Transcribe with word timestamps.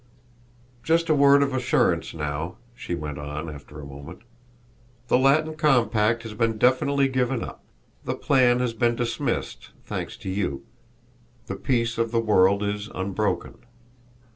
'""Just 0.83 1.09
a 1.09 1.13
word 1.13 1.43
of 1.43 1.53
assurance 1.53 2.15
now," 2.15 2.57
she 2.73 2.95
went 2.95 3.19
on 3.19 3.51
after 3.51 3.79
a 3.79 3.85
moment. 3.85 4.23
"The 5.09 5.17
Latin 5.19 5.53
compact 5.53 6.23
has 6.23 6.33
been 6.33 6.57
definitely 6.57 7.07
given 7.07 7.43
up; 7.43 7.63
the 8.03 8.15
plan 8.15 8.61
has 8.61 8.73
been 8.73 8.95
dismissed, 8.95 9.69
thanks 9.83 10.17
to 10.25 10.29
you; 10.31 10.65
the 11.45 11.55
peace 11.55 11.99
of 11.99 12.09
the 12.09 12.19
world 12.19 12.63
is 12.63 12.89
unbroken. 12.95 13.59